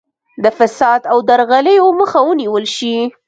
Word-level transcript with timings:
د 0.43 0.45
فساد 0.57 1.01
او 1.11 1.17
درغلیو 1.29 1.87
مخه 1.99 2.19
ونیول 2.27 2.65
شي. 2.75 2.95